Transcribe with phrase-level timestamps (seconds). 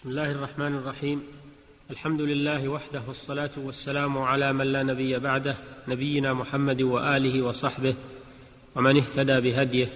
[0.00, 1.22] بسم الله الرحمن الرحيم.
[1.90, 5.56] الحمد لله وحده والصلاة والسلام على من لا نبي بعده
[5.88, 7.94] نبينا محمد وآله وصحبه
[8.76, 9.88] ومن اهتدى بهديه.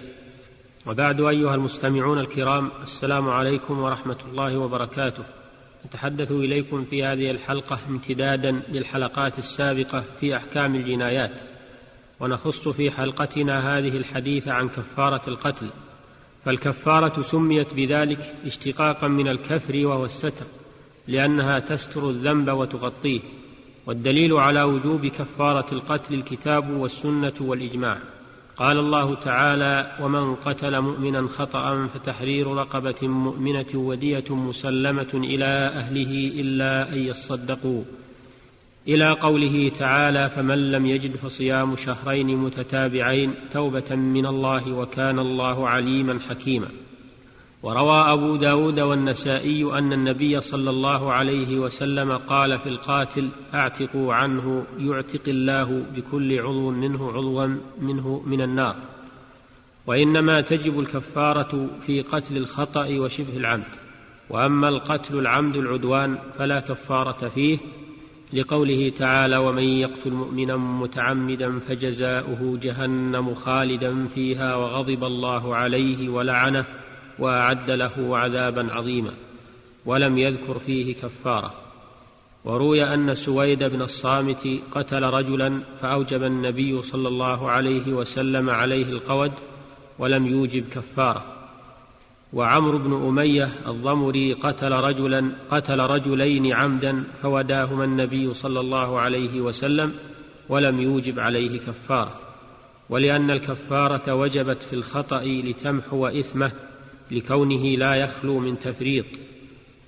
[0.85, 5.23] وبعد أيها المستمعون الكرام السلام عليكم ورحمة الله وبركاته.
[5.85, 11.31] نتحدث إليكم في هذه الحلقة امتدادا للحلقات السابقة في أحكام الجنايات.
[12.19, 15.69] ونخص في حلقتنا هذه الحديث عن كفارة القتل.
[16.45, 20.45] فالكفارة سميت بذلك اشتقاقا من الكفر وهو الستر
[21.07, 23.19] لأنها تستر الذنب وتغطيه
[23.85, 27.97] والدليل على وجوب كفارة القتل الكتاب والسنة والإجماع.
[28.55, 36.93] قال الله تعالى ومن قتل مؤمنا خطأ فتحرير رقبة مؤمنة ودية مسلمة إلى أهله إلا
[36.93, 37.83] أن يصدقوا
[38.87, 46.19] إلى قوله تعالى فمن لم يجد فصيام شهرين متتابعين توبة من الله وكان الله عليما
[46.29, 46.67] حكيما.
[47.63, 54.65] وروى أبو داود والنسائي أن النبي صلى الله عليه وسلم قال في القاتل أعتقوا عنه
[54.79, 58.75] يعتق الله بكل عضو منه عضوا منه من النار.
[59.87, 63.63] وإنما تجب الكفارة في قتل الخطأ وشبه العمد.
[64.29, 67.57] وأما القتل العمد العدوان فلا كفارة فيه
[68.33, 76.65] لقوله تعالى ومن يقتل مؤمنا متعمدا فجزاؤه جهنم خالدا فيها وغضب الله عليه ولعنه
[77.19, 79.13] وأعد له عذابا عظيما
[79.85, 81.53] ولم يذكر فيه كفاره
[82.45, 89.31] وروي أن سويد بن الصامت قتل رجلا فأوجب النبي صلى الله عليه وسلم عليه القود
[89.99, 91.34] ولم يوجب كفارة
[92.35, 99.93] وعمرو بن أمية الضمري قتل رجلا قتل رجلين عمدا فوداهما النبي صلى الله عليه وسلم
[100.49, 102.19] ولم يوجب عليه كفارة.
[102.89, 106.51] ولأن الكفارة وجبت في الخطأ لتمحو إثمه
[107.11, 109.05] لكونه لا يخلو من تفريط.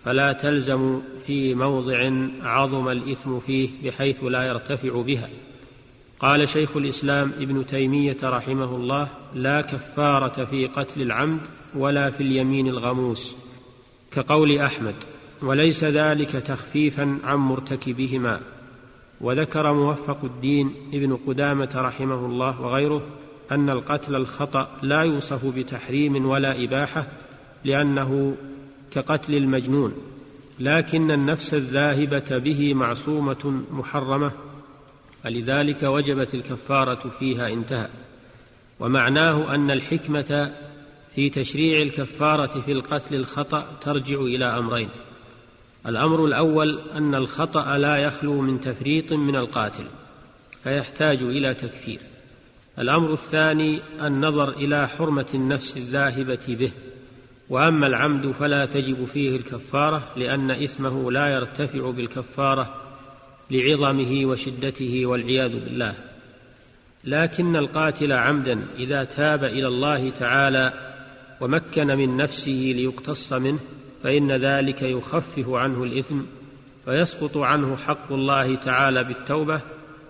[0.06, 5.30] فلا تلزم في موضع عظم الإثم فيه بحيث لا يرتفع بها.
[6.20, 11.42] قال شيخ الإسلام ابن تيمية رحمه الله لا كفارة في قتل العمد
[11.76, 13.36] ولا في اليمين الغموس
[14.12, 14.96] كقول أحمد
[15.42, 18.42] وليس ذلك تخفيفا عن مرتكبهما.
[19.22, 23.02] وذكر موفق الدين ابن قدامة رحمه الله وغيره
[23.52, 27.08] أن القتل الخطأ لا يوصف بتحريم ولا إباحة
[27.66, 28.36] لأنه
[28.92, 29.94] كقتل المجنون
[30.60, 34.32] لكن النفس الذاهبة به معصومة محرمة
[35.24, 37.90] فلذلك وجبت الكفارة فيها انتهى.
[38.80, 40.54] ومعناه أن الحكمة
[41.16, 44.90] في تشريع الكفارة في القتل الخطأ ترجع إلى أمرين.
[45.88, 49.86] الأمر الأول أن الخطأ لا يخلو من تفريط من القاتل
[50.64, 52.00] فيحتاج إلى تكفير.
[52.80, 56.72] الأمر الثاني النظر إلى حرمة النفس الذاهبة به.
[57.50, 62.87] وأما العمد فلا تجب فيه الكفارة لأن إثمه لا يرتفع بالكفارة
[63.52, 65.94] لعظمه وشدته والعياذ بالله.
[67.04, 70.74] لكن القاتل عمدا إذا تاب إلى الله تعالى
[71.42, 73.60] ومكن من نفسه ليقتص منه
[74.04, 76.20] فإن ذلك يخفف عنه الإثم
[76.86, 79.62] فيسقط عنه حق الله تعالى بالتوبة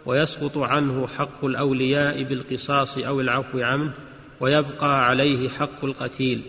[0.06, 3.94] ويسقط عنه حق الأولياء بالقصاص أو العفو عنه
[4.40, 6.42] ويبقى عليه حق القتيل.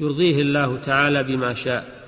[0.00, 2.03] يرضيه الله تعالى بما شاء.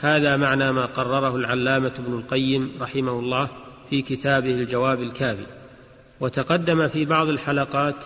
[0.00, 3.48] هذا معنى ما قرره العلامة ابن القيم رحمه الله
[3.90, 5.46] في كتابه الجواب الكافي
[6.20, 8.04] وتقدم في بعض الحلقات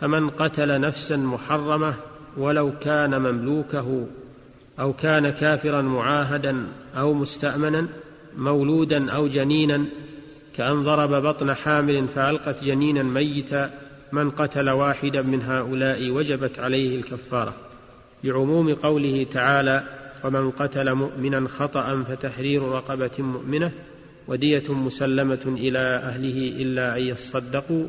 [0.00, 1.94] فمن قتل نفسا محرمة
[2.36, 4.06] ولو كان مملوكه
[4.80, 6.66] أو كان كافرا معاهدا
[6.96, 7.88] أو مستامنا
[8.36, 9.84] مولودا أو جنينا
[10.56, 13.70] كأن ضرب بطن حامل فألقت جنينا ميتا
[14.12, 17.54] من قتل واحدا من هؤلاء وجبت عليه الكفارة.
[18.24, 19.82] لعموم قوله تعالى
[20.26, 23.72] ومن قتل مؤمنا خطأ فتحرير رقبة مؤمنة
[24.28, 27.86] ودية مسلمة إلى أهله إلا أن يصدقوا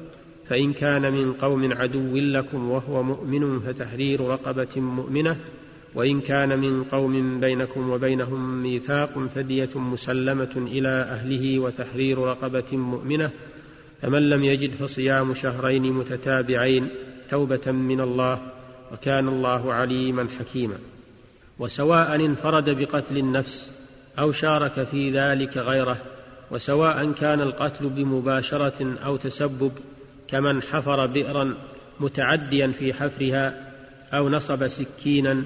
[0.50, 5.38] فإن كان من قوم عدو لكم وهو مؤمن فتحرير رقبة مؤمنة
[5.96, 13.31] وإن كان من قوم بينكم وبينهم ميثاق فدية مسلمة إلى أهله وتحرير رقبة مؤمنة
[14.01, 16.88] فمن لم يجد فصيام شهرين متتابعين
[17.30, 18.42] توبة من الله
[18.94, 20.78] وكان الله عليما حكيما.
[21.59, 23.71] وسواء انفرد بقتل النفس
[24.19, 25.98] أو شارك في ذلك غيره
[26.51, 29.71] وسواء كان القتل بمباشرة أو تسبب
[30.27, 31.54] كمن حفر بئرا
[32.00, 33.71] متعديا في حفرها
[34.13, 35.44] أو نصب سكينا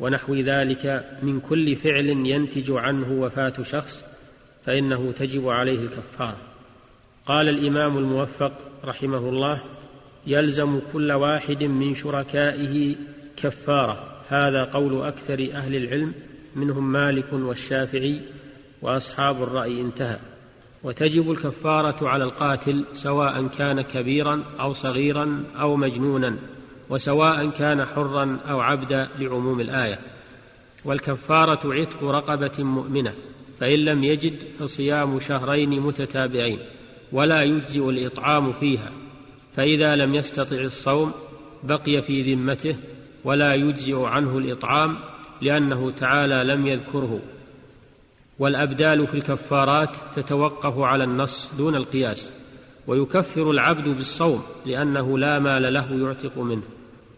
[0.00, 4.04] ونحو ذلك من كل فعل ينتج عنه وفاة شخص
[4.66, 6.36] فإنه تجب عليه الكفارة.
[7.26, 8.52] قال الإمام الموفق
[8.84, 9.60] رحمه الله
[10.26, 12.94] يلزم كل واحد من شركائه
[13.36, 14.09] كفارة.
[14.30, 16.12] هذا قول أكثر أهل العلم
[16.56, 18.20] منهم مالك والشافعي
[18.82, 20.18] وأصحاب الرأي انتهى.
[20.82, 26.36] وتجب الكفارة على القاتل سواء كان كبيرا أو صغيرا أو مجنونا
[26.90, 29.98] وسواء كان حرا أو عبدا لعموم الآية.
[30.84, 33.14] والكفارة عتق رقبة مؤمنة
[33.60, 36.58] فإن لم يجد فصيام شهرين متتابعين
[37.12, 38.92] ولا يجزئ الإطعام فيها.
[39.56, 41.12] فإذا لم يستطع الصوم
[41.62, 42.76] بقي في ذمته
[43.24, 44.96] ولا يجزئ عنه الإطعام
[45.42, 47.20] لأنه تعالى لم يذكره.
[48.38, 52.30] والأبدال في الكفارات تتوقف على النص دون القياس
[52.86, 56.62] ويكفر العبد بالصوم لأنه لا مال له يعتق منه.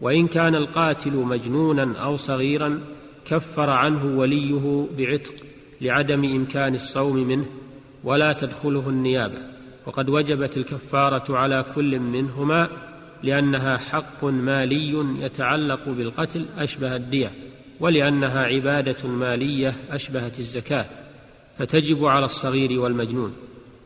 [0.01, 2.81] وإن كان القاتل مجنونا أو صغيرا
[3.25, 5.33] كفر عنه وليه بعتق
[5.81, 7.45] لعدم إمكان الصوم منه
[8.03, 9.53] ولا تدخله النيابة.
[9.85, 12.67] وقد وجبت الكفارة على كل منهما
[13.23, 17.31] لأنها حق مالي يتعلق بالقتل أشبه الدية
[17.79, 20.85] ولأنها عبادة مالية أشبهت الزكاة
[21.59, 23.35] فتجب على الصغير والمجنون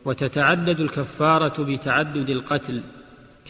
[0.04, 2.82] وتتعدد الكفارة بتعدد القتل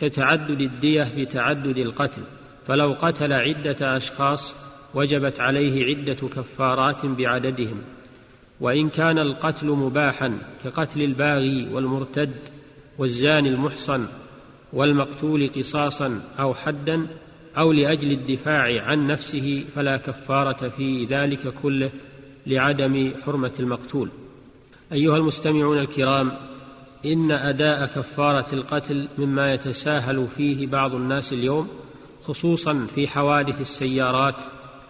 [0.01, 2.23] كتعدد الدية بتعدد القتل
[2.67, 4.55] فلو قتل عدة أشخاص
[4.95, 7.83] وجبت عليه عدة كفارات بعددهم
[8.61, 12.31] وإن كان القتل مباحا كقتل الباغي والمرتد
[12.99, 14.07] والزاني المحصن
[14.73, 17.07] والمقتول قصاصا أو حدا
[17.59, 21.91] أو لأجل الدفاع عن نفسه فلا كفارة في ذلك كله
[22.47, 24.09] لعدم حرمة المقتول.
[24.93, 26.33] أيها المستمعون الكرام
[27.07, 31.69] إن أداء كفارة القتل مما يتساهل فيه بعض الناس اليوم
[32.25, 34.35] خصوصا في حوادث السيارات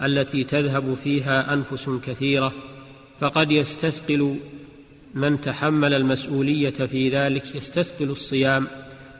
[0.02, 2.52] التي تذهب فيها أنفس كثيرة
[3.20, 4.36] فقد يستثقل
[5.14, 8.66] من تحمل المسؤولية في ذلك يستثقل الصيام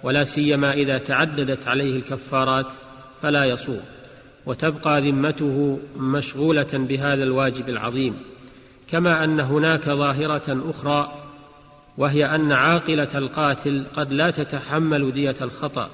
[0.03, 2.67] ولا سيما إذا تعددت عليه الكفارات
[3.23, 3.81] فلا يصوم
[4.47, 8.17] وتبقى ذمته مشغولة بهذا الواجب العظيم
[8.91, 11.12] كما أن هناك ظاهرة أخرى
[11.99, 15.91] وهي أن عاقلة القاتل قد لا تتحمل دية الخطأ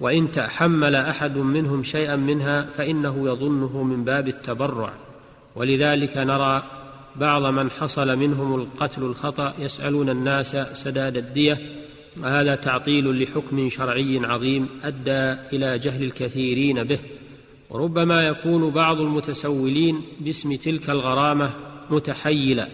[0.00, 4.92] وإن تحمل أحد منهم شيئا منها فإنه يظنه من باب التبرع
[5.56, 6.62] ولذلك نرى
[7.16, 11.83] بعض من حصل منهم القتل الخطأ يسألون الناس سداد الدية
[12.22, 16.98] وهذا تعطيل لحكم شرعي عظيم أدى إلى جهل الكثيرين به
[17.70, 21.50] وربما يكون بعض المتسولين باسم تلك الغرامة
[21.90, 22.68] متحيلا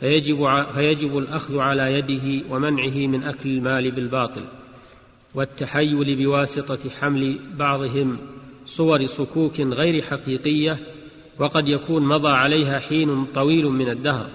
[0.00, 4.44] فيجب, فيجب الأخذ على يده ومنعه من أكل المال بالباطل
[5.34, 8.18] والتحيل بواسطة حمل بعضهم
[8.66, 10.78] صور صكوك غير حقيقية
[11.38, 14.30] وقد يكون مضى عليها حين طويل من الدهر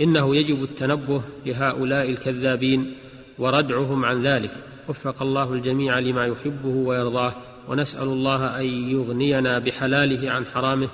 [0.00, 2.94] إنه يجب التنبه لهؤلاء الكذابين.
[3.38, 4.50] وردعهم عن ذلك.
[4.88, 7.34] وفق الله الجميع لما يحبه ويرضاه.
[7.68, 10.88] ونسأل الله أن يغنينا بحلاله عن حرامه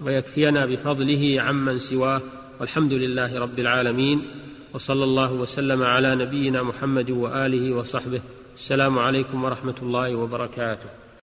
[0.00, 2.22] ويكفينا بفضله عمن سواه.
[2.60, 4.22] والحمد لله رب العالمين.
[4.74, 8.20] وصلى الله وسلم على نبينا محمد وآله وصحبه.
[8.56, 11.05] السلام عليكم ورحمة الله وبركاته.